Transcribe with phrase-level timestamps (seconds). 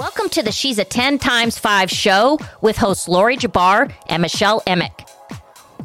[0.00, 4.60] Welcome to the She's a 10 times 5 show with hosts Lori Jabbar and Michelle
[4.66, 5.06] Emick.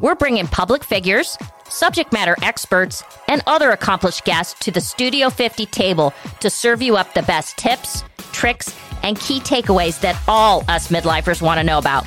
[0.00, 1.38] We're bringing public figures,
[1.68, 6.96] subject matter experts, and other accomplished guests to the Studio 50 table to serve you
[6.96, 8.02] up the best tips,
[8.32, 12.04] tricks, and key takeaways that all us midlifers want to know about.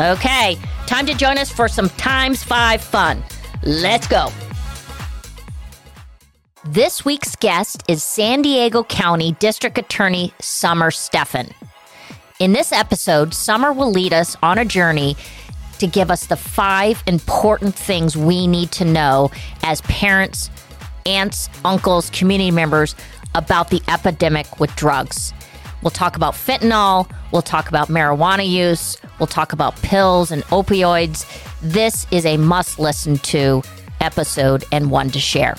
[0.00, 0.58] Okay,
[0.88, 3.22] time to join us for some times 5 fun.
[3.62, 4.26] Let's go.
[6.64, 11.52] This week's guest is San Diego County District Attorney Summer Stephan.
[12.38, 15.16] In this episode, Summer will lead us on a journey
[15.80, 19.32] to give us the five important things we need to know
[19.64, 20.50] as parents,
[21.04, 22.94] aunts, uncles, community members
[23.34, 25.34] about the epidemic with drugs.
[25.82, 31.26] We'll talk about fentanyl, we'll talk about marijuana use, we'll talk about pills and opioids.
[31.60, 33.64] This is a must listen to
[34.00, 35.56] episode and one to share.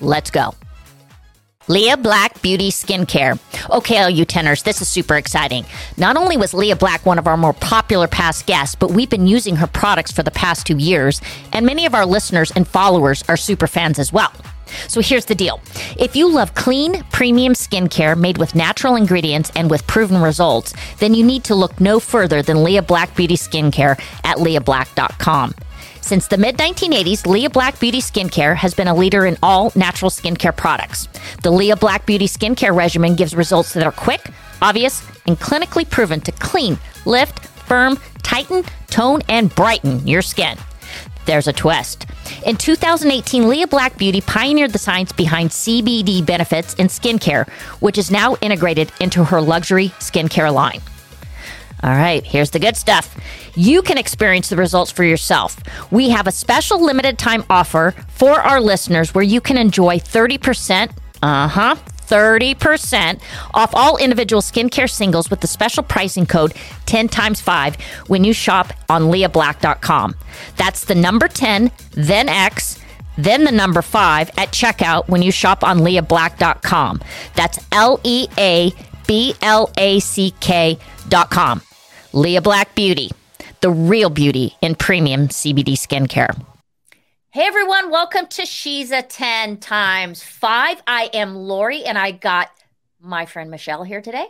[0.00, 0.54] Let's go.
[1.68, 3.40] Lea Black Beauty Skincare.
[3.70, 5.64] Okay, all you tenors, this is super exciting.
[5.96, 9.26] Not only was Lea Black one of our more popular past guests, but we've been
[9.26, 11.20] using her products for the past two years,
[11.52, 14.32] and many of our listeners and followers are super fans as well.
[14.86, 15.60] So here's the deal.
[15.98, 21.14] If you love clean, premium skincare made with natural ingredients and with proven results, then
[21.14, 25.54] you need to look no further than Lea Black Beauty Skincare at leablack.com.
[26.06, 30.08] Since the mid 1980s, Lea Black Beauty Skincare has been a leader in all natural
[30.08, 31.08] skincare products.
[31.42, 34.30] The Lea Black Beauty Skincare regimen gives results that are quick,
[34.62, 40.56] obvious, and clinically proven to clean, lift, firm, tighten, tone, and brighten your skin.
[41.24, 42.06] There's a twist.
[42.44, 47.48] In 2018, Lea Black Beauty pioneered the science behind CBD benefits in skincare,
[47.80, 50.82] which is now integrated into her luxury skincare line.
[51.86, 53.16] All right, here's the good stuff.
[53.54, 55.56] You can experience the results for yourself.
[55.92, 60.90] We have a special limited time offer for our listeners where you can enjoy 30%,
[61.22, 61.76] uh huh,
[62.08, 63.20] 30%
[63.54, 66.54] off all individual skincare singles with the special pricing code
[66.86, 67.76] 10 times 5
[68.08, 70.16] when you shop on leablack.com.
[70.56, 72.80] That's the number 10, then X,
[73.16, 77.00] then the number 5 at checkout when you shop on leablack.com.
[77.36, 78.72] That's L E A
[79.06, 81.62] B L A C K.com.
[82.16, 83.10] Lea Black Beauty,
[83.60, 86.34] the real beauty in premium CBD skincare.
[87.28, 90.82] Hey everyone, welcome to She's a 10 times 5.
[90.86, 92.48] I am Lori and I got
[93.02, 94.28] my friend Michelle here today.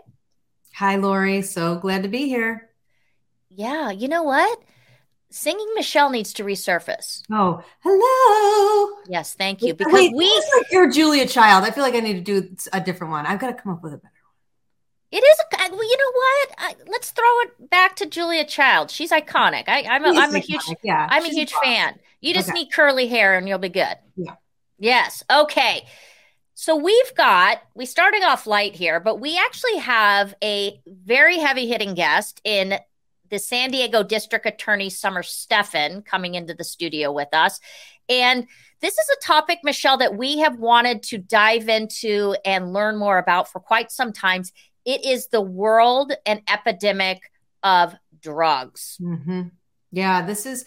[0.74, 2.70] Hi Lori, so glad to be here.
[3.50, 4.60] Yeah, you know what?
[5.30, 7.22] Singing Michelle needs to resurface.
[7.30, 8.96] Oh, hello.
[9.06, 9.74] Yes, thank you.
[9.74, 10.26] Because Wait, we
[10.56, 11.64] like you're Julia Child.
[11.64, 13.26] I feel like I need to do a different one.
[13.26, 14.15] I've got to come up with a better
[15.12, 15.38] it is.
[15.40, 16.48] A, uh, well, you know what?
[16.58, 18.90] I, let's throw it back to Julia Child.
[18.90, 19.68] She's iconic.
[19.68, 20.62] I, am a, I'm a huge.
[20.82, 21.98] Yeah, I'm a huge fan.
[22.20, 22.60] You just okay.
[22.60, 23.96] need curly hair and you'll be good.
[24.16, 24.34] Yeah.
[24.78, 25.22] Yes.
[25.30, 25.86] Okay.
[26.54, 31.66] So we've got we starting off light here, but we actually have a very heavy
[31.66, 32.78] hitting guest in
[33.30, 37.60] the San Diego District Attorney Summer Stephan coming into the studio with us.
[38.08, 38.46] And
[38.80, 43.18] this is a topic, Michelle, that we have wanted to dive into and learn more
[43.18, 44.42] about for quite some time.
[44.86, 47.20] It is the world an epidemic
[47.62, 48.96] of drugs.
[49.00, 49.48] Mm-hmm.
[49.92, 50.64] Yeah, this is,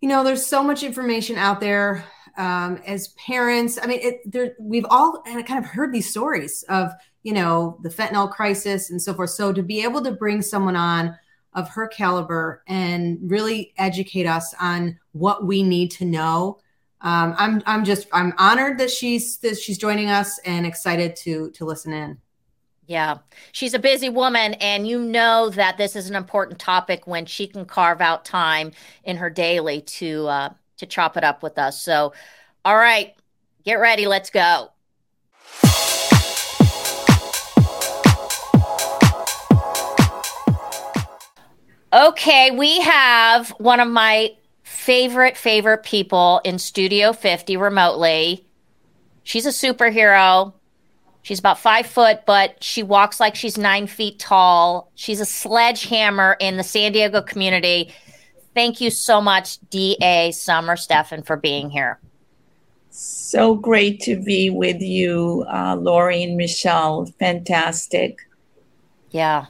[0.00, 2.04] you know, there's so much information out there.
[2.36, 6.90] Um, as parents, I mean, it, there, we've all kind of heard these stories of,
[7.22, 9.30] you know, the fentanyl crisis and so forth.
[9.30, 11.16] So to be able to bring someone on
[11.52, 16.58] of her caliber and really educate us on what we need to know.
[17.00, 21.50] Um, I'm I'm just I'm honored that she's that she's joining us and excited to
[21.52, 22.18] to listen in.
[22.90, 23.18] Yeah.
[23.52, 27.46] She's a busy woman, and you know that this is an important topic when she
[27.46, 28.72] can carve out time
[29.04, 31.80] in her daily to uh, to chop it up with us.
[31.80, 32.12] So,
[32.64, 33.14] all right,
[33.62, 34.08] get ready.
[34.08, 34.72] Let's go.
[41.92, 44.34] Okay, we have one of my
[44.64, 48.48] favorite, favorite people in Studio 50 remotely.
[49.22, 50.54] She's a superhero.
[51.22, 54.90] She's about five foot, but she walks like she's nine feet tall.
[54.94, 57.92] She's a sledgehammer in the San Diego community.
[58.54, 60.32] Thank you so much, D.A.
[60.32, 62.00] Summer Stephan, for being here.
[62.90, 67.06] So great to be with you, uh, Lori and Michelle.
[67.18, 68.18] Fantastic.
[69.10, 69.46] Yeah.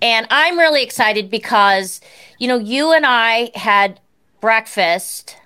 [0.00, 2.00] And I'm really excited because,
[2.38, 4.00] you know, you and I had
[4.40, 5.36] breakfast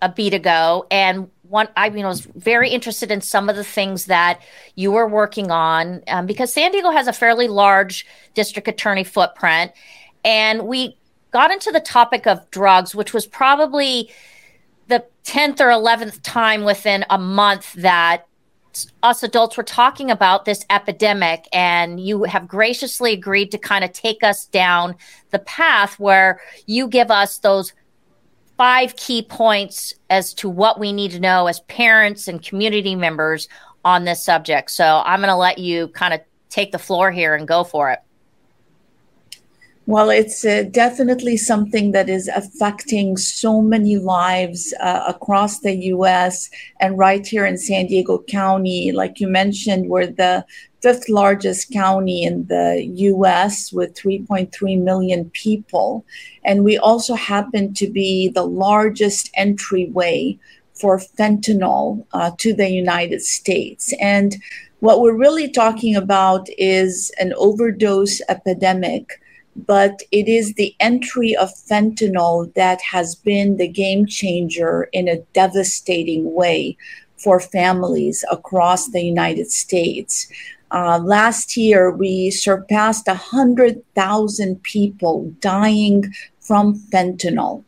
[0.00, 3.62] a beat ago, and one I mean, I was very interested in some of the
[3.62, 4.40] things that
[4.74, 8.04] you were working on um, because San Diego has a fairly large
[8.34, 9.70] district attorney footprint,
[10.24, 10.98] and we
[11.30, 14.10] got into the topic of drugs, which was probably
[14.88, 18.26] the tenth or eleventh time within a month that
[19.04, 23.92] us adults were talking about this epidemic, and you have graciously agreed to kind of
[23.92, 24.96] take us down
[25.30, 27.72] the path where you give us those
[28.56, 33.48] five key points as to what we need to know as parents and community members
[33.84, 34.70] on this subject.
[34.70, 37.90] So I'm going to let you kind of take the floor here and go for
[37.90, 38.00] it.
[39.86, 46.48] Well, it's uh, definitely something that is affecting so many lives uh, across the US
[46.80, 48.92] and right here in San Diego County.
[48.92, 50.46] Like you mentioned, we're the
[50.80, 56.06] fifth largest county in the US with 3.3 million people.
[56.46, 60.38] And we also happen to be the largest entryway
[60.72, 63.92] for fentanyl uh, to the United States.
[64.00, 64.36] And
[64.80, 69.20] what we're really talking about is an overdose epidemic
[69.56, 75.20] but it is the entry of fentanyl that has been the game changer in a
[75.32, 76.76] devastating way
[77.16, 80.28] for families across the United States.
[80.70, 87.62] Uh, last year, we surpassed 100,000 people dying from fentanyl.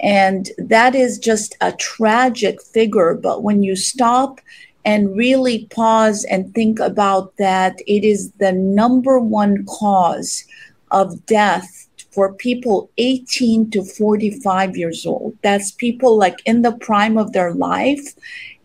[0.00, 3.14] And that is just a tragic figure.
[3.14, 4.40] But when you stop
[4.84, 10.44] and really pause and think about that, it is the number one cause
[10.92, 15.36] of death for people 18 to 45 years old.
[15.42, 18.14] That's people like in the prime of their life,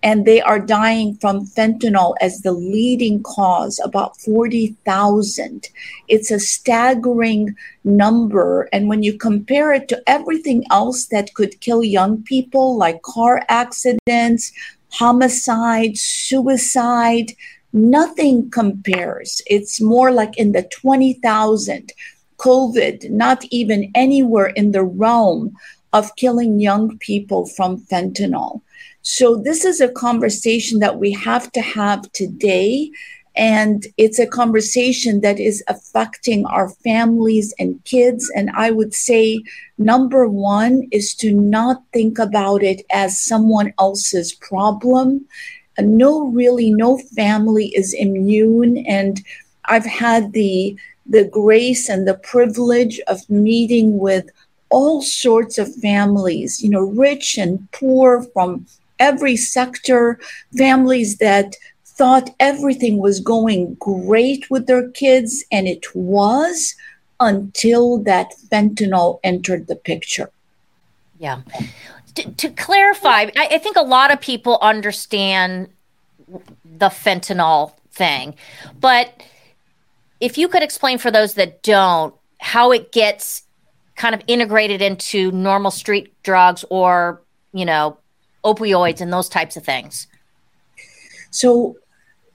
[0.04, 5.70] and they are dying from fentanyl as the leading cause, about 40,000.
[6.08, 8.70] It's a staggering number.
[8.72, 13.44] And when you compare it to everything else that could kill young people, like car
[13.50, 14.52] accidents,
[14.92, 17.34] homicide, suicide,
[17.74, 19.42] nothing compares.
[19.48, 21.92] It's more like in the 20,000
[22.38, 25.56] COVID not even anywhere in the realm
[25.94, 28.62] of killing young people from fentanyl.
[29.02, 32.92] So, this is a conversation that we have to have today.
[33.38, 38.32] And it's a conversation that is affecting our families and kids.
[38.36, 39.44] And I would say,
[39.78, 45.26] number one is to not think about it as someone else's problem.
[45.80, 48.80] No, really, no family is immune.
[48.88, 49.24] And
[49.66, 50.76] I've had the
[51.10, 54.30] the grace and the privilege of meeting with
[54.70, 58.66] all sorts of families, you know, rich and poor from
[59.00, 60.20] every sector,
[60.58, 61.56] families that
[61.86, 66.76] thought everything was going great with their kids, and it was
[67.20, 70.30] until that fentanyl entered the picture.
[71.18, 71.42] Yeah.
[72.16, 75.70] To, to clarify, I, I think a lot of people understand
[76.66, 78.36] the fentanyl thing,
[78.80, 79.24] but
[80.20, 83.44] if you could explain for those that don't how it gets
[83.96, 87.22] kind of integrated into normal street drugs or
[87.54, 87.98] you know
[88.44, 90.08] opioids and those types of things?
[91.32, 91.78] So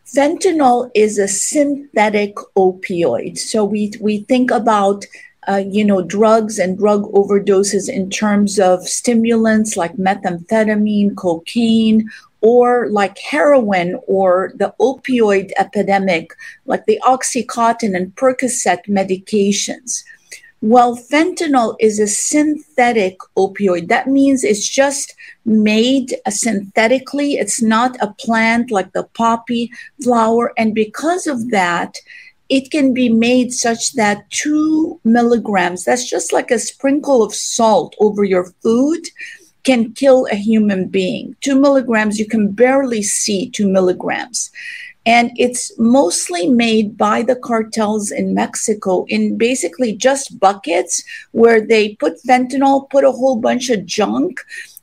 [0.07, 3.39] fentanyl is a synthetic opioid.
[3.39, 5.05] So we we think about
[5.49, 12.09] uh, you know drugs and drug overdoses in terms of stimulants like methamphetamine cocaine
[12.43, 16.33] or like heroin or the opioid epidemic,
[16.67, 20.05] like the Oxycontin and Percocet medications.
[20.61, 23.89] Well, fentanyl is a synthetic opioid.
[23.89, 27.35] That means it's just made synthetically.
[27.35, 29.73] It's not a plant like the poppy
[30.05, 30.53] flower.
[30.57, 31.97] And because of that,
[32.49, 37.97] it can be made such that two milligrams, that's just like a sprinkle of salt
[37.99, 39.05] over your food,
[39.65, 41.37] can kill a human being.
[41.41, 44.51] Two milligrams, you can barely see two milligrams.
[45.05, 51.03] And it's mostly made by the cartels in Mexico in basically just buckets
[51.33, 54.41] where they put fentanyl, put a whole bunch of junk,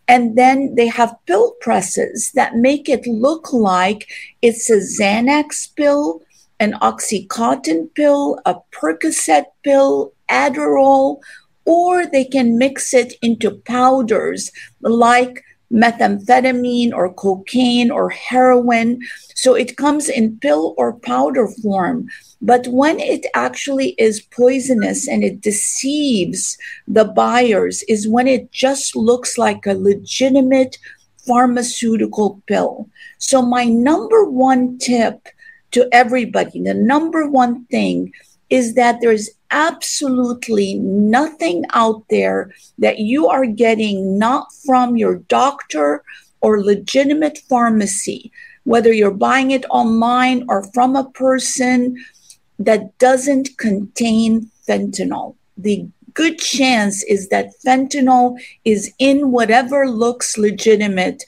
[0.10, 4.10] and then they have pill presses that make it look like
[4.42, 6.22] it's a Xanax pill,
[6.60, 11.20] an Oxycontin pill, a Percocet pill, Adderall,
[11.70, 19.00] or they can mix it into powders like methamphetamine or cocaine or heroin.
[19.36, 22.08] So it comes in pill or powder form.
[22.42, 26.58] But when it actually is poisonous and it deceives
[26.88, 30.80] the buyers, is when it just looks like a legitimate
[31.28, 32.90] pharmaceutical pill.
[33.20, 35.28] So, my number one tip
[35.72, 38.14] to everybody, the number one thing
[38.50, 46.04] is that there's absolutely nothing out there that you are getting not from your doctor
[46.42, 48.32] or legitimate pharmacy,
[48.64, 51.98] whether you're buying it online or from a person
[52.60, 55.36] that doesn't contain fentanyl.
[55.58, 61.24] The good chance is that fentanyl is in whatever looks legitimate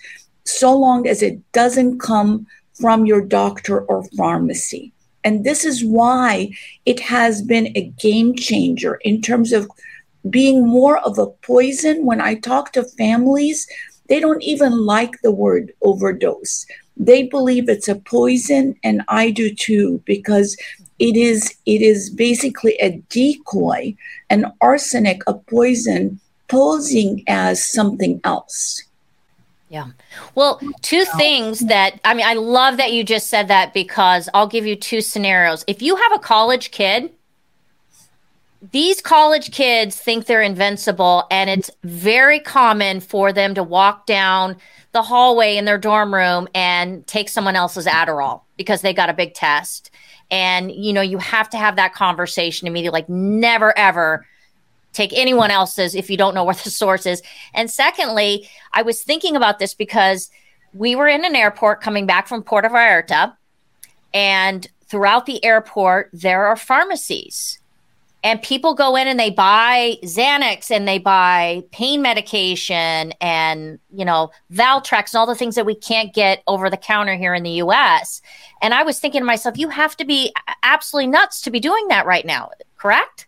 [0.45, 4.91] so long as it doesn't come from your doctor or pharmacy.
[5.23, 6.51] And this is why
[6.85, 9.69] it has been a game changer in terms of
[10.29, 12.05] being more of a poison.
[12.05, 13.67] When I talk to families,
[14.07, 16.65] they don't even like the word overdose.
[16.97, 20.57] They believe it's a poison, and I do too, because
[20.99, 23.95] it is it is basically a decoy,
[24.29, 28.83] an arsenic, a poison posing as something else.
[29.71, 29.87] Yeah.
[30.35, 34.45] Well, two things that I mean, I love that you just said that because I'll
[34.45, 35.63] give you two scenarios.
[35.65, 37.09] If you have a college kid,
[38.73, 44.57] these college kids think they're invincible, and it's very common for them to walk down
[44.91, 49.13] the hallway in their dorm room and take someone else's Adderall because they got a
[49.13, 49.89] big test.
[50.29, 54.25] And, you know, you have to have that conversation immediately like, never, ever
[54.93, 57.21] take anyone else's if you don't know where the source is.
[57.53, 60.29] And secondly, I was thinking about this because
[60.73, 63.35] we were in an airport coming back from Puerto Vallarta,
[64.13, 67.59] and throughout the airport, there are pharmacies.
[68.23, 74.05] And people go in and they buy Xanax and they buy pain medication and, you
[74.05, 77.41] know, Valtrex and all the things that we can't get over the counter here in
[77.41, 78.21] the US.
[78.61, 80.31] And I was thinking to myself, you have to be
[80.61, 83.25] absolutely nuts to be doing that right now, correct?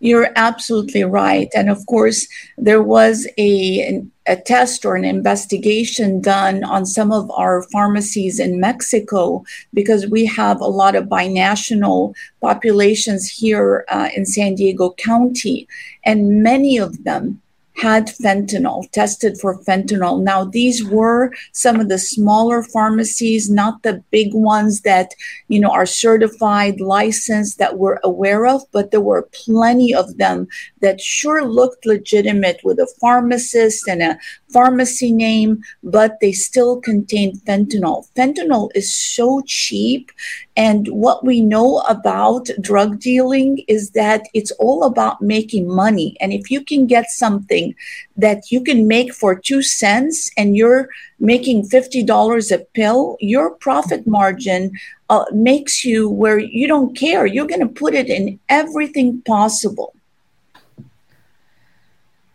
[0.00, 1.48] You're absolutely right.
[1.54, 2.26] And of course,
[2.56, 8.60] there was a, a test or an investigation done on some of our pharmacies in
[8.60, 15.68] Mexico because we have a lot of binational populations here uh, in San Diego County.
[16.06, 17.42] And many of them
[17.80, 20.22] had fentanyl, tested for fentanyl.
[20.22, 25.14] Now, these were some of the smaller pharmacies, not the big ones that,
[25.48, 30.46] you know, are certified, licensed that we're aware of, but there were plenty of them
[30.82, 34.18] that sure looked legitimate with a pharmacist and a
[34.52, 38.06] pharmacy name, but they still contain fentanyl.
[38.16, 40.10] Fentanyl is so cheap.
[40.56, 46.16] And what we know about drug dealing is that it's all about making money.
[46.20, 47.74] And if you can get something
[48.16, 50.88] that you can make for two cents and you're
[51.18, 54.72] making $50 a pill, your profit margin
[55.08, 57.26] uh, makes you where you don't care.
[57.26, 59.94] You're going to put it in everything possible.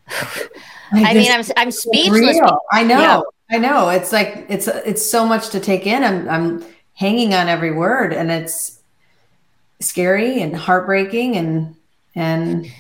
[0.92, 2.40] I, mean, I'm I'm speechless.
[2.40, 2.60] Real.
[2.72, 3.00] I know.
[3.00, 3.22] Yeah.
[3.52, 3.90] I know.
[3.90, 6.04] It's like it's it's so much to take in.
[6.04, 8.80] I'm I'm hanging on every word, and it's
[9.80, 11.76] scary and heartbreaking, and
[12.16, 12.72] and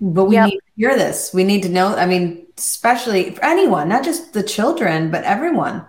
[0.00, 0.46] but we yep.
[0.46, 1.32] need to hear this.
[1.32, 1.94] We need to know.
[1.96, 5.84] I mean, especially for anyone, not just the children, but everyone.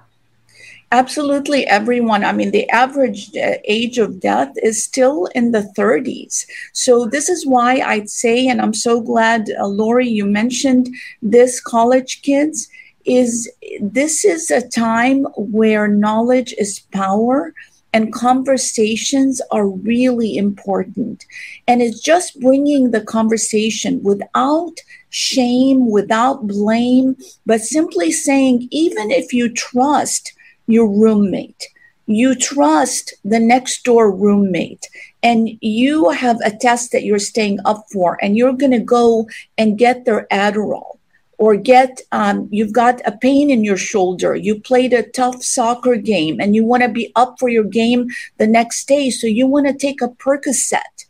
[0.92, 2.24] Absolutely, everyone.
[2.24, 6.46] I mean, the average uh, age of death is still in the 30s.
[6.72, 10.88] So, this is why I'd say, and I'm so glad, uh, Lori, you mentioned
[11.22, 12.70] this college kids,
[13.06, 13.50] is
[13.82, 17.54] this is a time where knowledge is power
[17.94, 21.26] and conversations are really important.
[21.68, 24.76] And it's just bringing the conversation without
[25.10, 27.16] shame, without blame,
[27.46, 30.34] but simply saying, even if you trust,
[30.68, 31.68] your roommate.
[32.06, 34.88] You trust the next door roommate.
[35.24, 39.28] And you have a test that you're staying up for and you're going to go
[39.58, 41.00] and get their Adderall
[41.38, 44.36] or get um, you've got a pain in your shoulder.
[44.36, 48.08] You played a tough soccer game and you want to be up for your game
[48.38, 51.06] the next day so you want to take a percocet.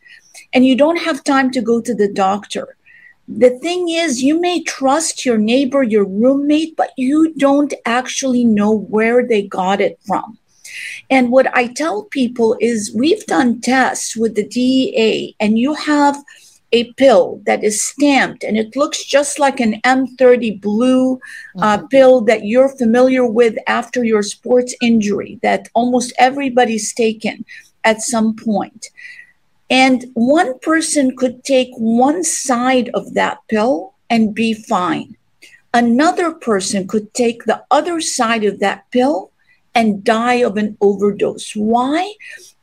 [0.52, 2.77] And you don't have time to go to the doctor
[3.28, 8.70] the thing is, you may trust your neighbor, your roommate, but you don't actually know
[8.70, 10.38] where they got it from.
[11.10, 16.16] And what I tell people is we've done tests with the DEA, and you have
[16.72, 21.18] a pill that is stamped and it looks just like an M30 blue
[21.58, 21.86] uh, mm-hmm.
[21.86, 27.44] pill that you're familiar with after your sports injury that almost everybody's taken
[27.84, 28.90] at some point.
[29.70, 35.16] And one person could take one side of that pill and be fine.
[35.74, 39.30] Another person could take the other side of that pill
[39.74, 41.54] and die of an overdose.
[41.54, 42.14] Why?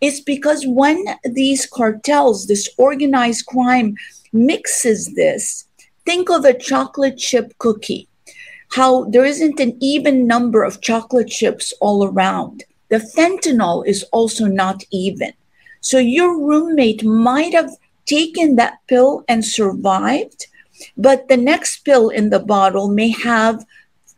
[0.01, 3.95] It's because when these cartels, this organized crime,
[4.33, 5.65] mixes this,
[6.05, 8.09] think of a chocolate chip cookie,
[8.71, 12.63] how there isn't an even number of chocolate chips all around.
[12.89, 15.33] The fentanyl is also not even.
[15.85, 17.69] So your roommate might have
[18.07, 20.47] taken that pill and survived,
[20.97, 23.63] but the next pill in the bottle may have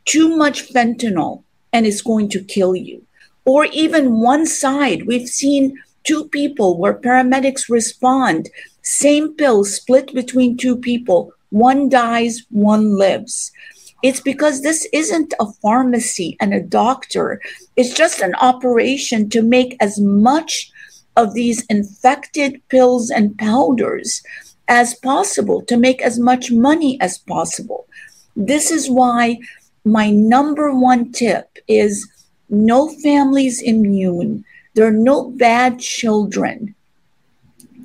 [0.05, 1.43] too much fentanyl
[1.73, 3.05] and is going to kill you.
[3.43, 5.07] Or even one side.
[5.07, 8.49] We've seen two people where paramedics respond,
[8.81, 11.33] same pill split between two people.
[11.49, 13.51] One dies, one lives.
[14.01, 17.41] It's because this isn't a pharmacy and a doctor.
[17.75, 20.71] It's just an operation to make as much
[21.17, 24.23] of these infected pills and powders
[24.69, 27.87] as possible, to make as much money as possible.
[28.35, 29.39] This is why
[29.83, 32.07] my number one tip is
[32.49, 34.43] no families immune.
[34.73, 36.75] There are no bad children.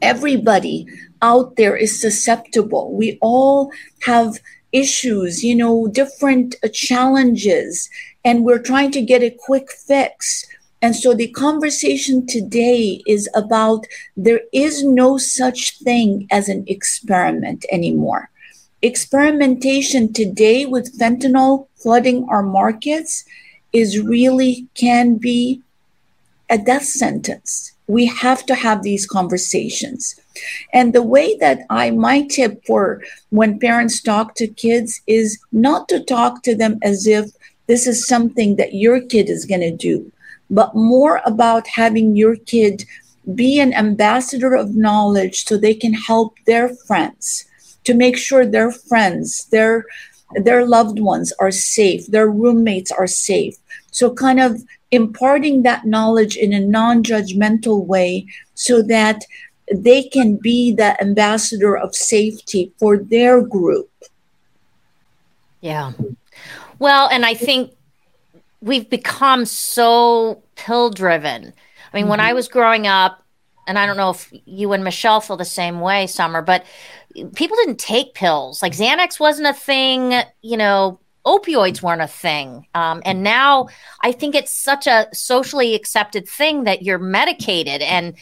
[0.02, 0.86] Everybody
[1.22, 2.92] out there is susceptible.
[2.92, 3.70] We all
[4.02, 4.38] have
[4.72, 7.88] issues, you know, different challenges,
[8.24, 10.44] and we're trying to get a quick fix.
[10.82, 13.86] And so the conversation today is about
[14.16, 18.30] there is no such thing as an experiment anymore.
[18.82, 23.24] Experimentation today with fentanyl flooding our markets
[23.72, 25.62] is really can be
[26.50, 27.72] a death sentence.
[27.86, 30.20] We have to have these conversations.
[30.72, 35.88] And the way that I, my tip for when parents talk to kids is not
[35.88, 37.30] to talk to them as if
[37.68, 40.10] this is something that your kid is going to do,
[40.52, 42.84] but more about having your kid
[43.34, 47.46] be an ambassador of knowledge so they can help their friends
[47.84, 49.84] to make sure their friends, their
[50.34, 53.56] their loved ones are safe, their roommates are safe.
[53.90, 59.24] So kind of imparting that knowledge in a non-judgmental way so that
[59.70, 63.90] they can be the ambassador of safety for their group.
[65.60, 65.92] Yeah.
[66.78, 67.72] Well, and I think
[68.60, 71.44] we've become so pill driven.
[71.44, 72.10] I mean, mm-hmm.
[72.10, 73.24] when I was growing up,
[73.66, 76.64] and I don't know if you and Michelle feel the same way, Summer, but
[77.34, 78.60] people didn't take pills.
[78.60, 82.66] Like Xanax wasn't a thing, you know, opioids weren't a thing.
[82.74, 83.68] Um, and now
[84.00, 87.82] I think it's such a socially accepted thing that you're medicated.
[87.82, 88.14] And,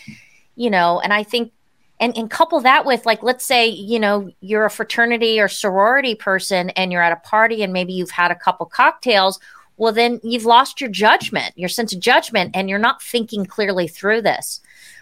[0.56, 1.52] you know, and I think
[2.00, 6.14] and, and couple that with like let's say you know you're a fraternity or sorority
[6.14, 9.38] person and you're at a party and maybe you've had a couple cocktails
[9.80, 13.88] well then you've lost your judgment your sense of judgment and you're not thinking clearly
[13.88, 14.60] through this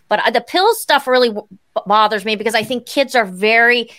[0.09, 1.37] but uh, the pills stuff really
[1.87, 3.91] bothers me because i think kids are very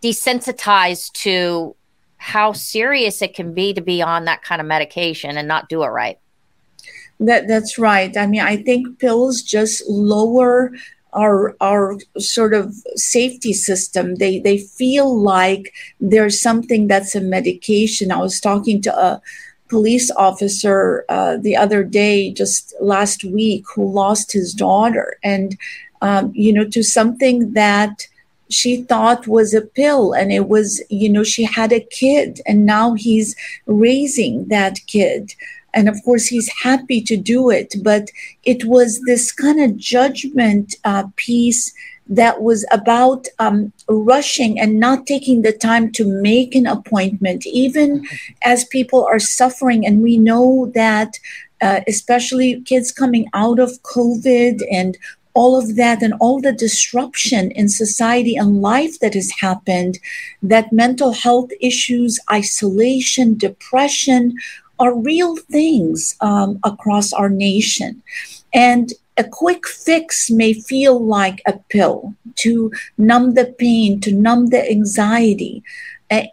[0.00, 1.74] desensitized to
[2.16, 5.82] how serious it can be to be on that kind of medication and not do
[5.82, 6.18] it right
[7.20, 8.16] that that's right.
[8.16, 10.72] I mean, I think pills just lower
[11.12, 14.16] our our sort of safety system.
[14.16, 18.12] They they feel like there's something that's a medication.
[18.12, 19.20] I was talking to a
[19.68, 25.56] police officer uh, the other day, just last week, who lost his daughter, and
[26.00, 28.06] um, you know, to something that
[28.50, 32.64] she thought was a pill and it was you know she had a kid and
[32.64, 35.34] now he's raising that kid.
[35.74, 38.10] And of course he's happy to do it but
[38.44, 41.72] it was this kind of judgment uh, piece
[42.08, 48.06] that was about um, rushing and not taking the time to make an appointment even
[48.42, 51.18] as people are suffering and we know that
[51.60, 54.96] uh, especially kids coming out of covid and
[55.34, 59.98] all of that and all the disruption in society and life that has happened
[60.42, 64.34] that mental health issues isolation depression
[64.78, 68.02] are real things um, across our nation.
[68.54, 74.46] And a quick fix may feel like a pill to numb the pain, to numb
[74.46, 75.62] the anxiety.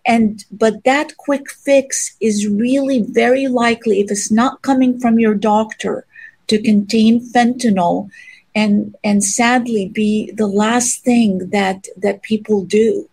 [0.06, 5.36] And but that quick fix is really very likely, if it's not coming from your
[5.36, 6.06] doctor,
[6.48, 8.10] to contain fentanyl
[8.54, 13.10] and and sadly be the last thing that that people do.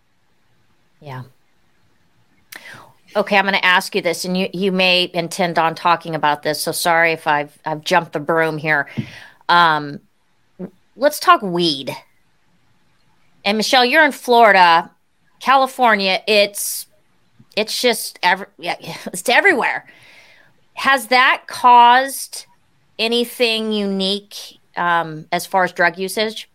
[1.01, 1.23] Yeah.
[3.15, 6.43] Okay, I'm going to ask you this, and you you may intend on talking about
[6.43, 6.61] this.
[6.61, 8.87] So sorry if I've I've jumped the broom here.
[9.49, 9.99] Um,
[10.95, 11.95] let's talk weed.
[13.45, 14.91] And Michelle, you're in Florida,
[15.39, 16.21] California.
[16.27, 16.87] It's
[17.55, 18.75] it's just every yeah,
[19.05, 19.85] it's everywhere.
[20.75, 22.45] Has that caused
[22.97, 26.49] anything unique um, as far as drug usage?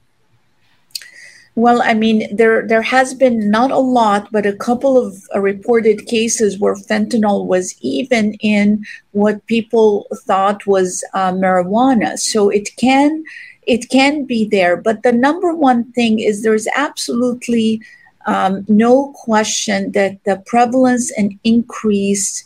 [1.59, 5.41] Well, I mean, there there has been not a lot, but a couple of uh,
[5.41, 12.17] reported cases where fentanyl was even in what people thought was uh, marijuana.
[12.17, 13.25] So it can
[13.67, 17.83] it can be there, but the number one thing is there's absolutely
[18.27, 22.45] um, no question that the prevalence and increase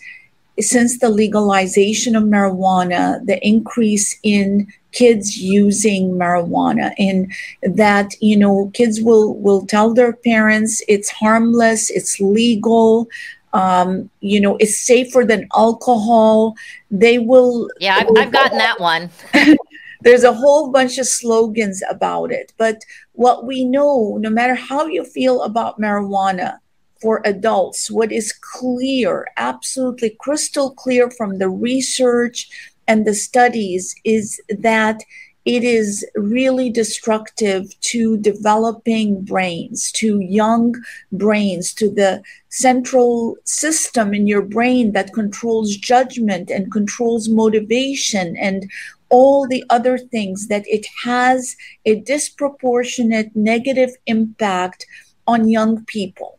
[0.58, 6.92] since the legalization of marijuana, the increase in kids using marijuana.
[6.98, 13.08] And that you know kids will will tell their parents it's harmless it's legal
[13.52, 16.54] um, you know it's safer than alcohol.
[16.90, 19.10] They will yeah i've, I've gotten that one.
[20.00, 22.52] There's a whole bunch of slogans about it.
[22.56, 26.58] But what we know no matter how you feel about marijuana
[27.00, 32.48] for adults, what is clear, absolutely crystal clear from the research
[32.86, 35.02] and the studies, is that
[35.44, 40.74] it is really destructive to developing brains, to young
[41.10, 48.70] brains, to the central system in your brain that controls judgment and controls motivation and
[49.08, 54.86] all the other things, that it has a disproportionate negative impact
[55.26, 56.38] on young people.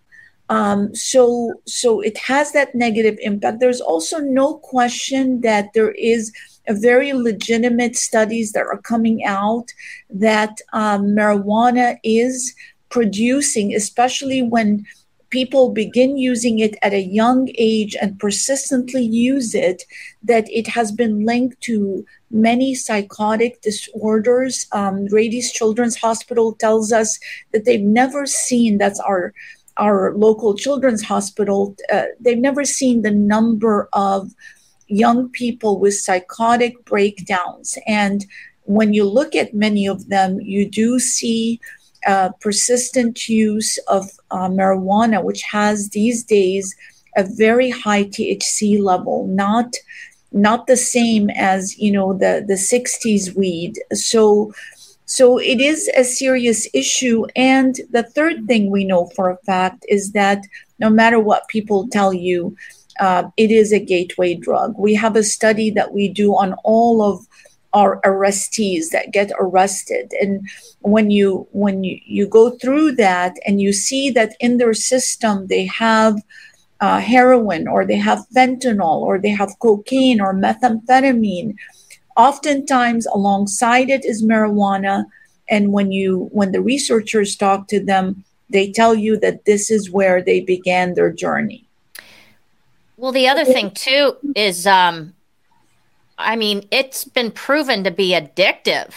[0.49, 3.59] Um, so, so it has that negative impact.
[3.59, 6.31] There's also no question that there is
[6.67, 9.71] a very legitimate studies that are coming out
[10.09, 12.53] that um, marijuana is
[12.89, 14.85] producing, especially when
[15.29, 19.83] people begin using it at a young age and persistently use it,
[20.21, 24.67] that it has been linked to many psychotic disorders.
[24.71, 27.19] Um, Rady's Children's Hospital tells us
[27.51, 29.33] that they've never seen, that's our
[29.77, 34.31] our local children's hospital, uh, they've never seen the number of
[34.87, 37.77] young people with psychotic breakdowns.
[37.87, 38.25] And
[38.63, 41.59] when you look at many of them, you do see
[42.05, 46.75] uh, persistent use of uh, marijuana, which has these days
[47.15, 49.73] a very high THC level, not
[50.35, 53.79] not the same as you know the the 60s weed.
[53.93, 54.53] So
[55.05, 57.25] so it is a serious issue.
[57.35, 60.43] And the third thing we know for a fact is that
[60.79, 62.55] no matter what people tell you,
[62.99, 64.75] uh, it is a gateway drug.
[64.77, 67.27] We have a study that we do on all of
[67.73, 70.47] our arrestees that get arrested and
[70.81, 75.47] when you when you, you go through that and you see that in their system
[75.47, 76.21] they have
[76.81, 81.55] uh, heroin or they have fentanyl or they have cocaine or methamphetamine
[82.15, 85.05] oftentimes alongside it is marijuana.
[85.49, 88.23] And when you when the researchers talk to them
[88.53, 91.65] they tell you that this is where they began their journey.
[92.97, 95.13] Well the other thing too is um
[96.17, 98.93] i mean it's been proven to be addictive.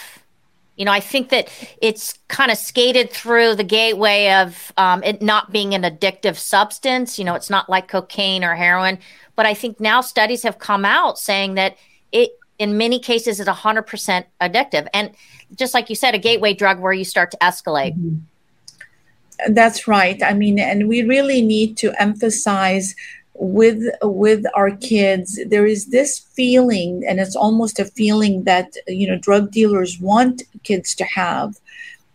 [0.76, 1.48] You know i think that
[1.80, 7.18] it's kind of skated through the gateway of um, it not being an addictive substance.
[7.18, 8.98] You know it's not like cocaine or heroin.
[9.34, 11.76] But i think now studies have come out saying that
[12.12, 14.86] it in many cases is 100% addictive.
[14.94, 15.10] And
[15.54, 17.94] just like you said a gateway drug where you start to escalate.
[17.96, 19.54] Mm-hmm.
[19.54, 20.22] that's right.
[20.22, 22.94] I mean and we really need to emphasize
[23.38, 29.06] with with our kids there is this feeling and it's almost a feeling that you
[29.06, 31.60] know drug dealers want kids to have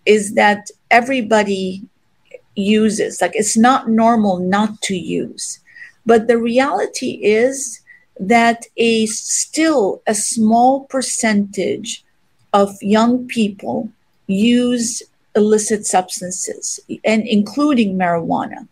[0.07, 1.83] is that everybody
[2.55, 5.59] uses like it's not normal not to use.
[6.05, 7.80] But the reality is
[8.21, 12.05] that a still a small percentage
[12.53, 13.89] of young people
[14.27, 15.01] use
[15.35, 18.67] illicit substances and including marijuana.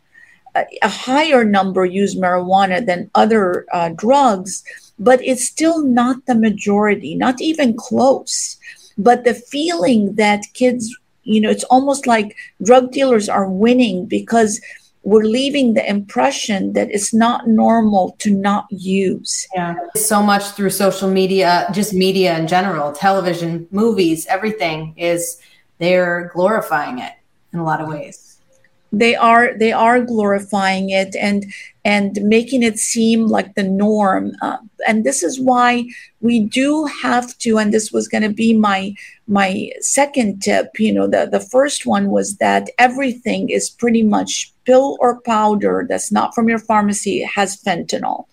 [0.82, 4.64] A higher number use marijuana than other uh, drugs
[5.00, 8.58] but it's still not the majority not even close.
[8.98, 14.62] But the feeling that kids you know it's almost like drug dealers are winning because
[15.04, 19.48] we're leaving the impression that it's not normal to not use.
[19.56, 19.76] Yeah.
[19.96, 25.42] So much through social media, just media in general, television, movies, everything is
[25.78, 27.14] they're glorifying it
[27.54, 28.30] in a lot of ways
[28.92, 31.46] they are they are glorifying it and
[31.86, 34.58] and making it seem like the norm uh,
[34.88, 35.86] and this is why
[36.22, 38.94] we do have to and this was going to be my
[39.28, 44.52] my second tip you know the the first one was that everything is pretty much
[44.70, 48.26] pill or powder that's not from your pharmacy has fentanyl.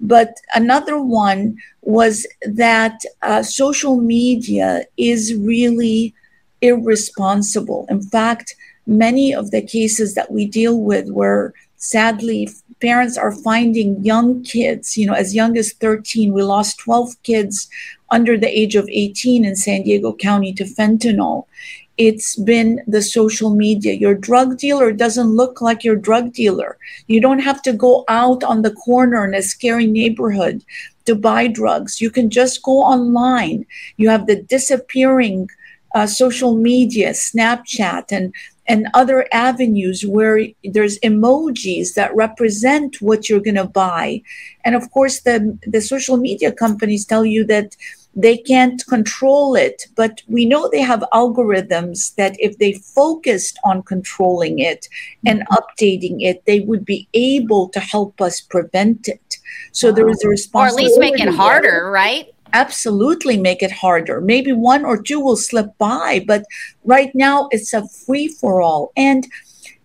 [0.00, 6.14] But another one was that uh, social media is really
[6.62, 7.86] irresponsible.
[7.90, 12.48] In fact many of the cases that we deal with where sadly
[12.80, 17.68] parents are finding young kids you know as young as 13 we lost 12 kids
[18.10, 21.46] under the age of 18 in san diego county to fentanyl
[21.96, 23.92] it's been the social media.
[23.92, 26.76] Your drug dealer doesn't look like your drug dealer.
[27.06, 30.64] You don't have to go out on the corner in a scary neighborhood
[31.06, 32.00] to buy drugs.
[32.00, 33.66] You can just go online.
[33.96, 35.48] You have the disappearing
[35.94, 38.34] uh, social media snapchat and
[38.66, 44.22] and other avenues where there's emojis that represent what you're going to buy.
[44.64, 47.76] And of course the the social media companies tell you that
[48.16, 53.82] they can't control it but we know they have algorithms that if they focused on
[53.82, 54.86] controlling it
[55.26, 55.54] and mm-hmm.
[55.54, 59.38] updating it they would be able to help us prevent it
[59.72, 63.72] so there is a response, or at least make it harder right absolutely make it
[63.72, 64.20] harder.
[64.20, 66.44] Maybe one or two will slip by, but
[66.84, 68.92] right now it's a free for all.
[68.96, 69.26] And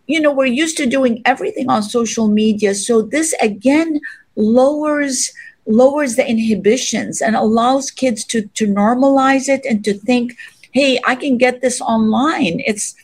[0.07, 2.73] you know, we're used to doing everything on social media.
[2.73, 3.99] So this again
[4.35, 5.31] lowers
[5.69, 10.35] lowers the inhibitions and allows kids to to normalize it and to think,
[10.71, 12.61] hey, I can get this online.
[12.65, 12.95] It's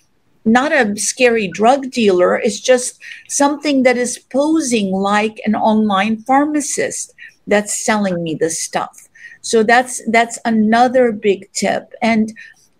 [0.43, 2.37] not a scary drug dealer.
[2.37, 7.13] It's just something that is posing like an online pharmacist
[7.47, 9.07] that's selling me the stuff.
[9.41, 11.93] So that's that's another big tip.
[12.01, 12.33] And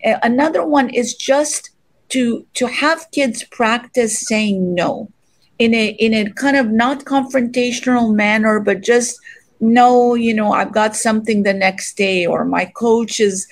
[0.03, 1.71] uh, another one is just
[2.09, 5.11] to to have kids practice saying no
[5.59, 9.19] in a in a kind of not confrontational manner, but just
[9.59, 13.47] no, you know, I've got something the next day, or my coach is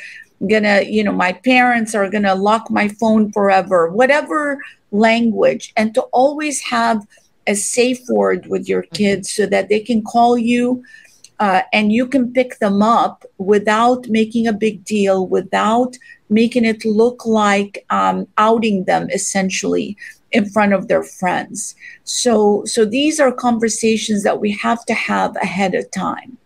[0.50, 4.60] gonna, you know, my parents are gonna lock my phone forever, whatever
[4.92, 7.06] language, and to always have
[7.48, 8.96] a safe word with your mm-hmm.
[8.96, 10.84] kids so that they can call you
[11.40, 15.98] uh, and you can pick them up without making a big deal, without
[16.30, 19.98] making it look like um, outing them essentially
[20.34, 21.76] in front of their friends.
[22.04, 26.38] So, so these are conversations that we have to have ahead of time.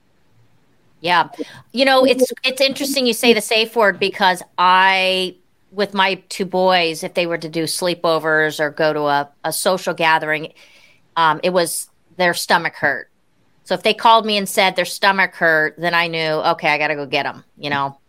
[0.99, 1.29] Yeah.
[1.73, 5.35] You know, it's it's interesting you say the safe word because I
[5.71, 9.53] with my two boys, if they were to do sleepovers or go to a, a
[9.53, 10.53] social gathering,
[11.15, 13.09] um, it was their stomach hurt.
[13.63, 16.77] So if they called me and said their stomach hurt, then I knew, okay, I
[16.77, 17.99] got to go get them, you know?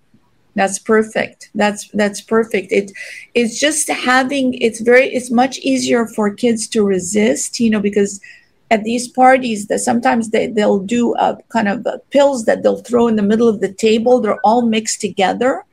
[0.59, 1.51] That's perfect.
[1.55, 2.73] That's that's perfect.
[2.73, 2.91] It
[3.35, 8.21] it's just having it's very it's much easier for kids to resist, you know, because
[8.73, 12.83] at these parties that sometimes they, they'll do a kind of a pills that they'll
[12.89, 15.65] throw in the middle of the table they're all mixed together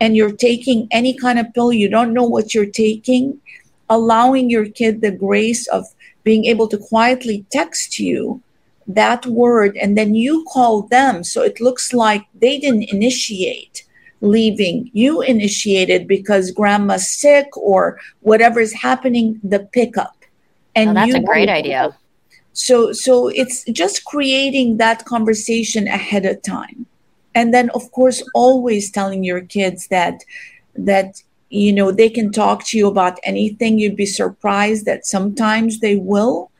[0.00, 3.38] and you're taking any kind of pill you don't know what you're taking
[3.90, 5.84] allowing your kid the grace of
[6.22, 8.40] being able to quietly text you
[8.86, 13.84] that word and then you call them so it looks like they didn't initiate
[14.20, 20.14] leaving you initiated because grandma's sick or whatever is happening the pickup.
[20.74, 21.96] And oh, that's a great idea.
[22.52, 26.86] so so it's just creating that conversation ahead of time.
[27.34, 30.24] And then of course always telling your kids that
[30.76, 33.78] that you know they can talk to you about anything.
[33.78, 36.50] You'd be surprised that sometimes they will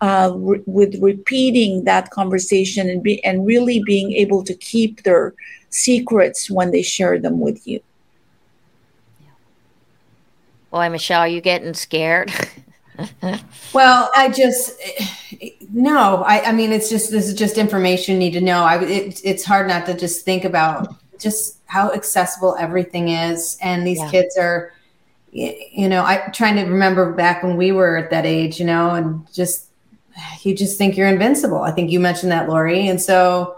[0.00, 5.34] uh, re- with repeating that conversation and be and really being able to keep their
[5.70, 7.80] secrets when they share them with you
[10.70, 12.32] boy michelle you getting scared
[13.72, 14.72] well, I just
[15.72, 16.24] no.
[16.24, 18.62] I, I mean, it's just this is just information you need to know.
[18.62, 23.86] I it, it's hard not to just think about just how accessible everything is, and
[23.86, 24.10] these yeah.
[24.10, 24.72] kids are.
[25.30, 28.92] You know, I trying to remember back when we were at that age, you know,
[28.92, 29.66] and just
[30.40, 31.60] you just think you're invincible.
[31.60, 33.57] I think you mentioned that, Lori, and so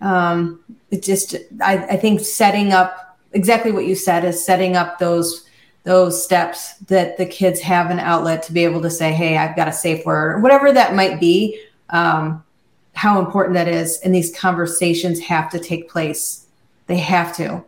[0.00, 4.98] um, it just I, I think setting up exactly what you said is setting up
[4.98, 5.44] those
[5.84, 9.56] those steps that the kids have an outlet to be able to say, Hey, I've
[9.56, 11.60] got a safe word or whatever that might be.
[11.90, 12.44] Um,
[12.92, 13.98] how important that is.
[14.00, 16.46] And these conversations have to take place.
[16.88, 17.64] They have to.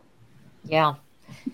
[0.65, 0.95] Yeah.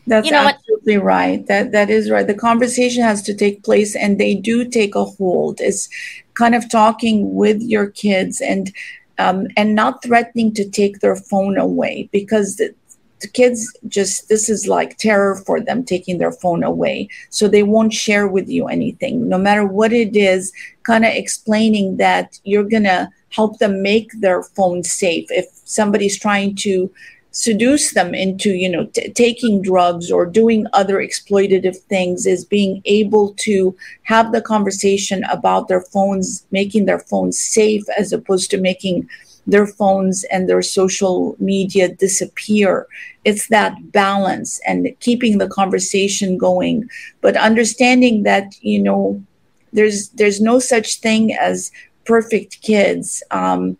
[0.07, 1.05] That's you know absolutely what?
[1.05, 1.47] right.
[1.47, 2.27] That that is right.
[2.27, 5.61] The conversation has to take place and they do take a hold.
[5.61, 5.87] It's
[6.33, 8.73] kind of talking with your kids and
[9.17, 14.67] um, and not threatening to take their phone away because the kids just this is
[14.67, 17.09] like terror for them taking their phone away.
[17.29, 19.27] So they won't share with you anything.
[19.27, 20.51] No matter what it is
[20.83, 25.25] kind of explaining that you're gonna help them make their phone safe.
[25.29, 26.91] If somebody's trying to
[27.37, 32.81] seduce them into you know t- taking drugs or doing other exploitative things is being
[32.85, 38.57] able to have the conversation about their phones making their phones safe as opposed to
[38.57, 39.07] making
[39.47, 42.85] their phones and their social media disappear.
[43.23, 46.89] It's that balance and keeping the conversation going,
[47.21, 49.23] but understanding that, you know,
[49.73, 51.71] there's there's no such thing as
[52.05, 53.23] perfect kids.
[53.31, 53.77] Um,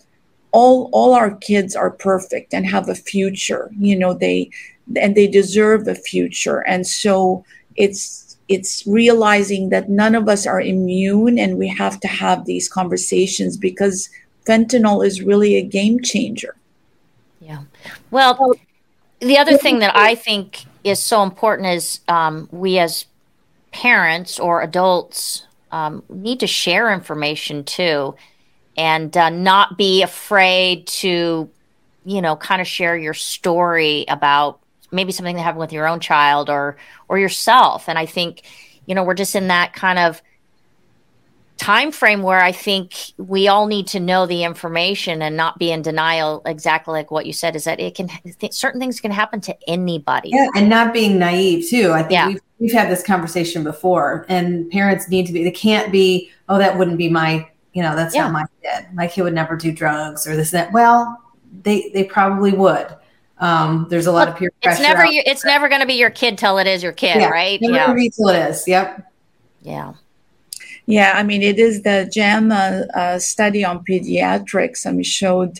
[0.51, 3.71] all all our kids are perfect and have a future.
[3.77, 4.49] You know, they
[4.95, 6.60] and they deserve a future.
[6.67, 7.43] And so
[7.75, 12.69] it's it's realizing that none of us are immune and we have to have these
[12.69, 14.10] conversations because
[14.45, 16.55] fentanyl is really a game changer.
[17.41, 17.63] Yeah.
[18.10, 18.55] Well,
[19.19, 23.05] the other thing that I think is so important is um, we as
[23.71, 28.15] parents or adults um, need to share information too
[28.78, 31.50] and uh, not be afraid to,
[32.06, 34.60] you know, kind of share your story about
[34.92, 36.78] maybe something that happened with your own child or
[37.10, 37.90] or yourself.
[37.90, 38.44] And I think,
[38.86, 40.22] you know, we're just in that kind of
[41.58, 45.72] time frame where I think we all need to know the information and not be
[45.72, 46.42] in denial.
[46.46, 48.10] Exactly like what you said is that it can
[48.40, 50.30] th- certain things can happen to anybody.
[50.30, 51.92] Yeah, and not being naive too.
[51.92, 52.28] I think yeah.
[52.28, 55.44] we've we've had this conversation before, and parents need to be.
[55.44, 56.32] They can't be.
[56.48, 57.50] Oh, that wouldn't be my.
[57.78, 58.24] You know, that's yeah.
[58.24, 58.88] not my kid.
[58.92, 60.72] My kid would never do drugs or this that.
[60.72, 61.22] Well,
[61.62, 62.88] they they probably would.
[63.38, 64.82] Um, there's a lot of peer pressure.
[64.82, 67.18] It's never your, it's never going to be your kid till it is your kid,
[67.18, 67.60] yeah, right?
[67.62, 68.68] Never yeah, till it is.
[68.68, 69.13] Yep.
[69.62, 69.94] Yeah.
[70.88, 74.88] Yeah, I mean, it is the JAMA uh, study on pediatrics.
[74.88, 75.60] I mean, showed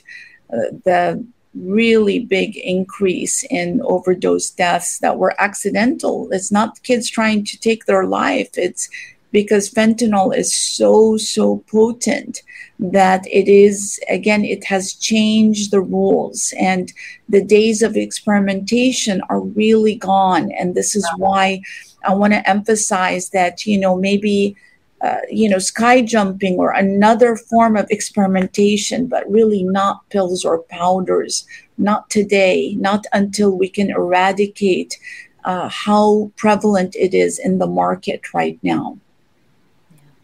[0.52, 6.30] uh, the really big increase in overdose deaths that were accidental.
[6.32, 8.50] It's not kids trying to take their life.
[8.56, 8.90] It's
[9.32, 12.42] because fentanyl is so so potent
[12.80, 16.94] that it is again it has changed the rules and
[17.30, 21.62] the days of experimentation are really gone and this is why
[22.06, 24.56] i want to emphasize that you know maybe
[25.02, 30.64] uh, you know, sky jumping or another form of experimentation, but really not pills or
[30.64, 31.46] powders.
[31.78, 34.98] Not today, not until we can eradicate
[35.46, 38.98] uh, how prevalent it is in the market right now.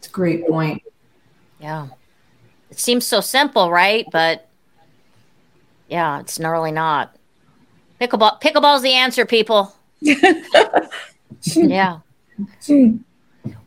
[0.04, 0.82] It's a great point.
[1.58, 1.88] Yeah.
[2.70, 4.04] It seems so simple, right?
[4.12, 4.46] But
[5.88, 7.16] yeah, it's really not.
[7.98, 9.74] Pickleball pickleball's the answer, people.
[10.00, 12.00] yeah.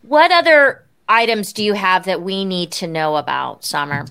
[0.04, 4.06] What other items do you have that we need to know about, Summer?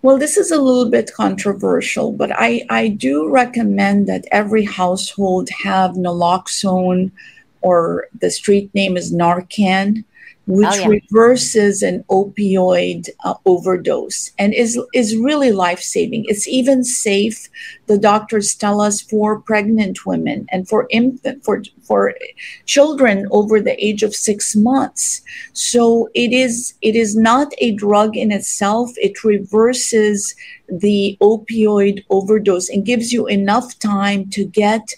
[0.00, 5.50] Well, this is a little bit controversial, but I, I do recommend that every household
[5.50, 7.10] have naloxone
[7.60, 10.04] or the street name is Narcan
[10.46, 10.88] which oh, yeah.
[10.88, 16.24] reverses an opioid uh, overdose and is is really life saving.
[16.26, 17.48] It's even safe.
[17.86, 22.14] The doctors tell us for pregnant women and for infant for for
[22.66, 25.22] children over the age of six months.
[25.52, 28.90] So it is it is not a drug in itself.
[28.96, 30.34] It reverses
[30.68, 34.92] the opioid overdose and gives you enough time to get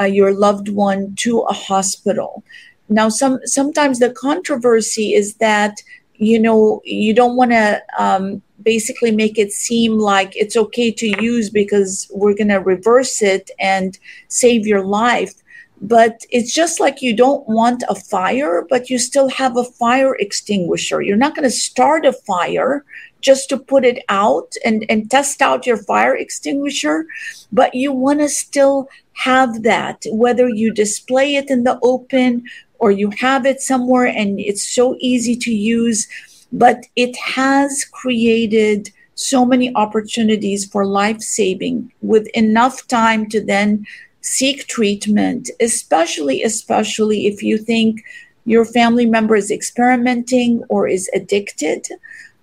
[0.00, 2.44] uh, your loved one to a hospital.
[2.92, 5.82] Now, some sometimes the controversy is that
[6.14, 11.22] you know you don't want to um, basically make it seem like it's okay to
[11.22, 15.34] use because we're going to reverse it and save your life.
[15.80, 20.14] But it's just like you don't want a fire but you still have a fire
[20.14, 21.02] extinguisher.
[21.02, 22.84] You're not going to start a fire
[23.20, 27.06] just to put it out and, and test out your fire extinguisher
[27.52, 32.44] but you want to still have that whether you display it in the open
[32.82, 36.08] or you have it somewhere and it's so easy to use,
[36.52, 43.86] but it has created so many opportunities for life saving with enough time to then
[44.20, 48.02] seek treatment, especially, especially if you think
[48.46, 51.86] your family member is experimenting or is addicted.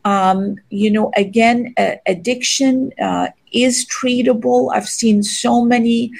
[0.05, 4.73] Um, you know, again, uh, addiction uh, is treatable.
[4.73, 6.13] I've seen so many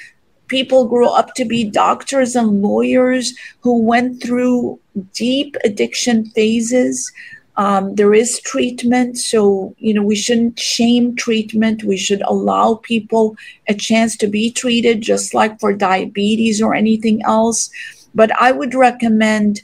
[0.50, 4.78] people grow up to be doctors and lawyers who went through
[5.14, 7.10] deep addiction phases.
[7.56, 11.84] Um, there is treatment, so you know we shouldn't shame treatment.
[11.84, 13.36] We should allow people
[13.68, 17.70] a chance to be treated, just like for diabetes or anything else.
[18.14, 19.62] But I would recommend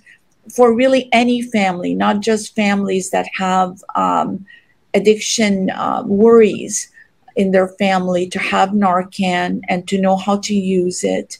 [0.54, 4.46] for really any family, not just families that have um,
[4.94, 6.88] addiction uh, worries,
[7.36, 11.38] in their family to have Narcan and to know how to use it.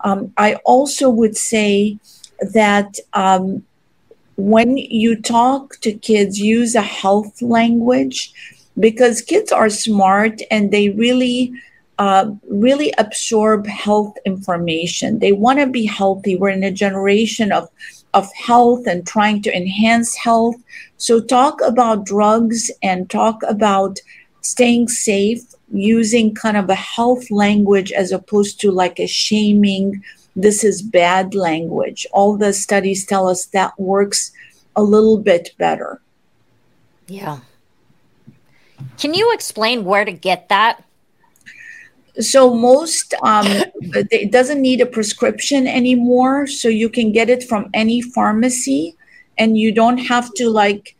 [0.00, 1.98] Um, I also would say
[2.52, 3.64] that um,
[4.36, 8.32] when you talk to kids, use a health language
[8.78, 11.52] because kids are smart and they really.
[11.98, 15.18] Uh, really absorb health information.
[15.18, 16.36] They want to be healthy.
[16.36, 17.70] We're in a generation of
[18.16, 20.56] of health and trying to enhance health.
[20.96, 24.00] So talk about drugs and talk about
[24.46, 30.02] staying safe using kind of a health language as opposed to like a shaming
[30.36, 32.06] this is bad language.
[32.12, 34.32] All the studies tell us that works
[34.76, 36.00] a little bit better.
[37.08, 37.40] Yeah.
[38.98, 40.84] Can you explain where to get that?
[42.20, 43.46] So most um,
[43.80, 48.94] it doesn't need a prescription anymore so you can get it from any pharmacy
[49.38, 50.95] and you don't have to like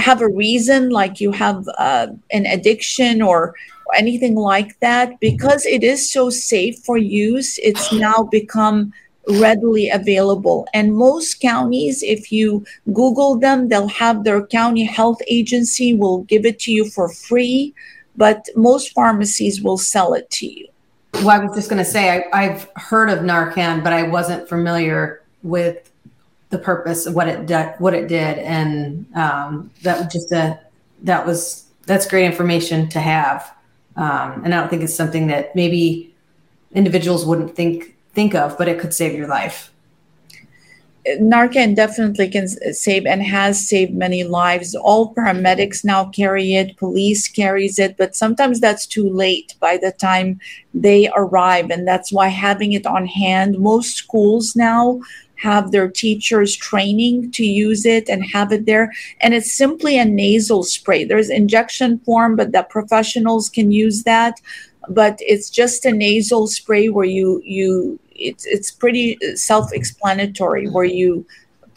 [0.00, 3.54] have a reason like you have uh, an addiction or
[3.96, 8.92] anything like that because it is so safe for use it's now become
[9.28, 10.66] readily available.
[10.74, 16.44] And most counties if you google them they'll have their county health agency will give
[16.46, 17.74] it to you for free
[18.16, 20.66] but most pharmacies will sell it to you.
[21.14, 24.48] Well i was just going to say I, have heard of narcan but i wasn't
[24.48, 25.89] familiar with
[26.50, 30.60] the purpose of what it did, what it did, and um, that was just a
[31.02, 33.54] that was that's great information to have.
[33.96, 36.14] Um, and I don't think it's something that maybe
[36.72, 39.72] individuals wouldn't think think of, but it could save your life.
[41.06, 44.74] Narcan definitely can save and has saved many lives.
[44.74, 49.92] All paramedics now carry it, police carries it, but sometimes that's too late by the
[49.92, 50.38] time
[50.74, 51.70] they arrive.
[51.70, 55.00] And that's why having it on hand, most schools now
[55.40, 58.92] have their teachers training to use it and have it there.
[59.20, 61.04] And it's simply a nasal spray.
[61.04, 64.40] There's injection form, but the professionals can use that.
[64.88, 71.26] But it's just a nasal spray where you you it's it's pretty self-explanatory where you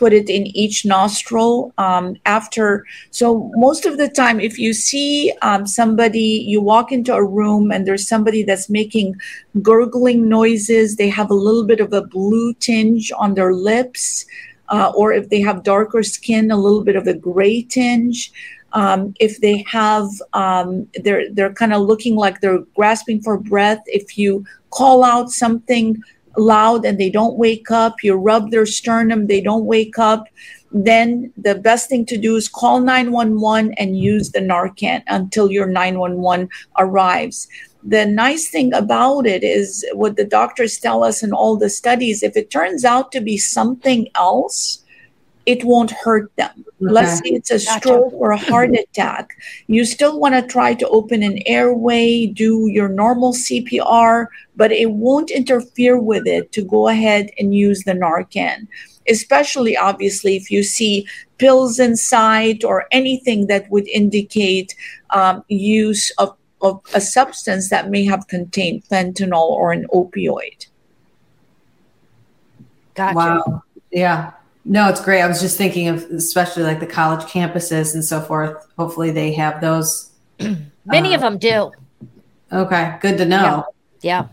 [0.04, 2.06] put it in each nostril um,
[2.38, 7.28] after so most of the time if you see um, somebody you walk into a
[7.40, 9.16] room and there's somebody that's making
[9.62, 14.26] gurgling noises they have a little bit of a blue tinge on their lips
[14.70, 18.32] uh, or if they have darker skin a little bit of a gray tinge.
[18.74, 23.84] Um, if they have um, they're they're kind of looking like they're grasping for breath
[23.86, 26.02] if you call out something
[26.38, 30.28] loud and they don't wake up, you rub their sternum, they don't wake up,
[30.74, 35.68] then the best thing to do is call 911 and use the Narcan until your
[35.68, 37.48] 911 arrives.
[37.84, 42.24] The nice thing about it is what the doctors tell us in all the studies
[42.24, 44.83] if it turns out to be something else,
[45.46, 46.52] it won't hurt them.
[46.58, 46.92] Okay.
[46.92, 47.80] Let's say it's a gotcha.
[47.80, 49.38] stroke or a heart attack.
[49.68, 54.92] You still want to try to open an airway, do your normal CPR, but it
[54.92, 58.68] won't interfere with it to go ahead and use the Narcan.
[59.10, 61.06] Especially, obviously, if you see
[61.38, 64.76] pills inside or anything that would indicate
[65.10, 70.68] um, use of, of a substance that may have contained fentanyl or an opioid.
[72.94, 73.16] Gotcha.
[73.16, 73.64] Wow.
[73.92, 74.32] Yeah.
[74.66, 75.22] No, it's great.
[75.22, 78.66] I was just thinking of especially like the college campuses and so forth.
[78.78, 80.12] Hopefully they have those.
[80.86, 81.72] Many uh, of them do.
[82.52, 83.66] Okay, good to know.
[84.02, 84.22] Yeah.
[84.22, 84.28] yeah.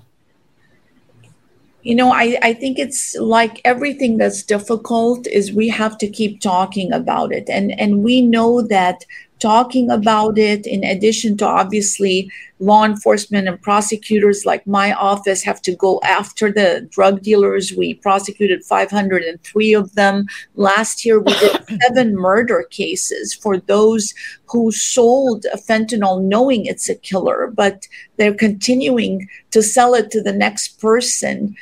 [1.83, 6.41] You know, I, I think it's like everything that's difficult is we have to keep
[6.41, 7.49] talking about it.
[7.49, 9.05] And and we know that
[9.41, 12.31] talking about it, in addition to obviously
[12.61, 17.73] law enforcement and prosecutors like my office have to go after the drug dealers.
[17.73, 20.27] We prosecuted 503 of them.
[20.55, 24.15] Last year, we did seven murder cases for those
[24.47, 27.87] who sold fentanyl knowing it's a killer, but
[28.17, 31.57] they're continuing to sell it to the next person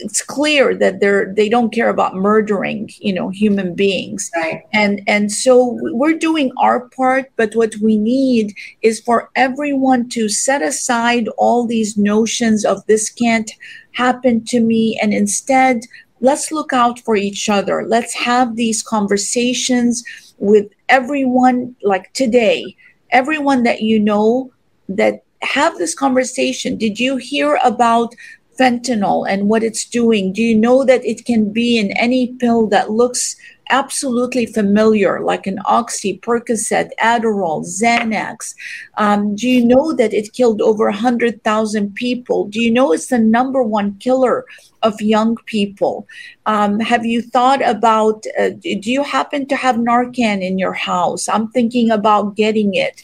[0.00, 4.30] it's clear that they're they don't care about murdering you know human beings.
[4.36, 4.62] Right.
[4.72, 10.28] and and so we're doing our part but what we need is for everyone to
[10.28, 13.50] set aside all these notions of this can't
[13.92, 15.80] happen to me and instead
[16.20, 17.84] let's look out for each other.
[17.86, 20.04] Let's have these conversations
[20.38, 22.76] with everyone like today.
[23.10, 24.52] Everyone that you know
[24.88, 26.76] that have this conversation.
[26.76, 28.14] Did you hear about
[28.60, 30.32] fentanyl and what it's doing?
[30.32, 33.36] Do you know that it can be in any pill that looks
[33.70, 38.54] absolutely familiar, like an Oxy, Percocet, Adderall, Xanax?
[38.98, 42.46] Um, do you know that it killed over 100,000 people?
[42.46, 44.44] Do you know it's the number one killer
[44.82, 46.06] of young people?
[46.46, 51.28] Um, have you thought about, uh, do you happen to have Narcan in your house?
[51.28, 53.02] I'm thinking about getting it.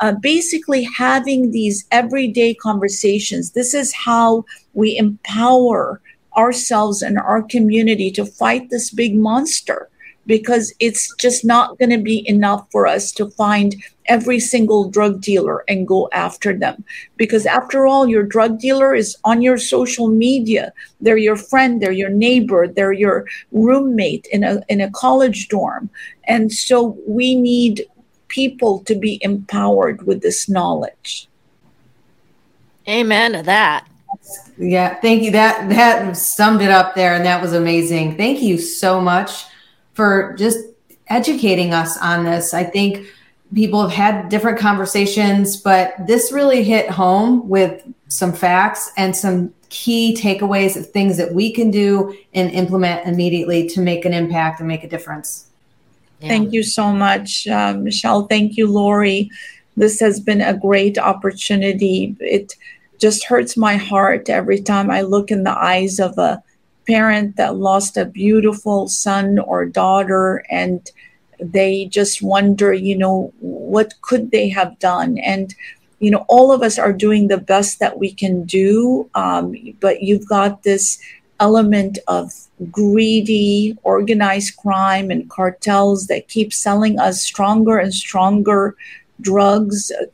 [0.00, 3.50] Uh, basically having these everyday conversations.
[3.50, 4.44] This is how
[4.74, 6.00] we empower
[6.36, 9.90] ourselves and our community to fight this big monster
[10.28, 13.74] because it's just not going to be enough for us to find
[14.06, 16.84] every single drug dealer and go after them.
[17.16, 20.72] Because after all, your drug dealer is on your social media.
[21.00, 25.88] They're your friend, they're your neighbor, they're your roommate in a, in a college dorm.
[26.24, 27.86] And so we need
[28.28, 31.28] people to be empowered with this knowledge.
[32.88, 33.86] Amen to that.
[34.56, 35.30] Yeah, thank you.
[35.30, 38.16] That that summed it up there, and that was amazing.
[38.16, 39.44] Thank you so much
[39.92, 40.58] for just
[41.08, 42.54] educating us on this.
[42.54, 43.06] I think
[43.54, 49.52] people have had different conversations, but this really hit home with some facts and some
[49.68, 54.60] key takeaways of things that we can do and implement immediately to make an impact
[54.60, 55.47] and make a difference.
[56.20, 58.26] Thank you so much, uh, Michelle.
[58.26, 59.30] Thank you, Lori.
[59.76, 62.16] This has been a great opportunity.
[62.20, 62.54] It
[62.98, 66.42] just hurts my heart every time I look in the eyes of a
[66.86, 70.90] parent that lost a beautiful son or daughter and
[71.38, 75.18] they just wonder, you know, what could they have done?
[75.18, 75.54] And,
[76.00, 80.02] you know, all of us are doing the best that we can do, um, but
[80.02, 80.98] you've got this
[81.40, 82.32] element of
[82.70, 88.74] greedy organized crime and cartels that keep selling us stronger and stronger
[89.20, 90.04] drugs uh,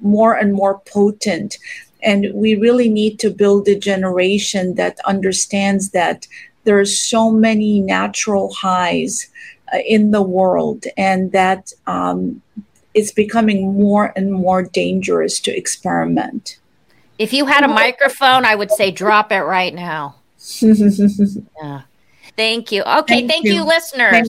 [0.00, 1.58] more and more potent
[2.02, 6.26] and we really need to build a generation that understands that
[6.64, 9.28] there are so many natural highs
[9.72, 12.42] uh, in the world, and that um,
[12.94, 16.58] it's becoming more and more dangerous to experiment.
[17.18, 20.16] If you had a microphone, I would say drop it right now.
[21.62, 21.82] yeah.
[22.36, 22.82] Thank you.
[22.82, 23.54] Okay, thank, thank you.
[23.54, 23.64] you.
[23.64, 24.10] listeners.
[24.10, 24.28] Thank-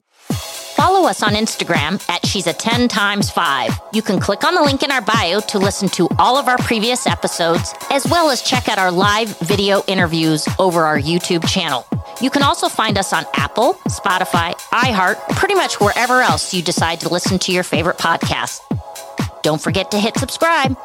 [0.74, 3.80] Follow us on Instagram at She's a 10 times 5.
[3.92, 6.58] You can click on the link in our bio to listen to all of our
[6.58, 11.86] previous episodes, as well as check out our live video interviews over our YouTube channel.
[12.20, 17.00] You can also find us on Apple, Spotify, iHeart, pretty much wherever else you decide
[17.00, 18.60] to listen to your favorite podcast.
[19.42, 20.76] Don't forget to hit subscribe.